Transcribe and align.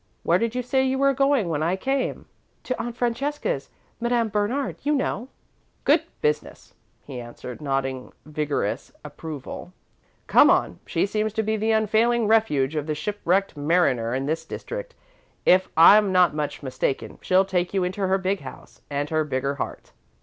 "Where 0.23 0.39
did 0.39 0.55
you 0.55 0.63
say 0.63 0.83
you 0.83 0.97
were 0.97 1.13
going, 1.13 1.47
when 1.47 1.61
I 1.61 1.75
came?" 1.75 2.25
"To 2.63 2.81
Aunt 2.81 2.97
Francesca's 2.97 3.69
Madame 3.99 4.29
Bernard, 4.29 4.77
you 4.81 4.95
know." 4.95 5.27
"Good 5.83 6.01
business," 6.21 6.73
he 7.05 7.21
answered, 7.21 7.61
nodding 7.61 8.11
vigorous 8.25 8.91
approval. 9.05 9.73
"Come 10.25 10.49
on. 10.49 10.79
She 10.87 11.05
seems 11.05 11.33
to 11.33 11.43
be 11.43 11.55
the 11.55 11.69
unfailing 11.69 12.25
refuge 12.27 12.73
of 12.75 12.87
the 12.87 12.95
shipwrecked 12.95 13.55
mariner 13.55 14.15
in 14.15 14.25
this 14.25 14.43
district. 14.43 14.95
If 15.45 15.69
I'm 15.77 16.11
not 16.11 16.33
much 16.33 16.63
mistaken, 16.63 17.19
she'll 17.21 17.45
take 17.45 17.71
you 17.71 17.83
into 17.83 18.07
her 18.07 18.17
big 18.17 18.39
house 18.39 18.81
and 18.89 19.07
her 19.11 19.23
bigger 19.23 19.53
heart." 19.61 19.91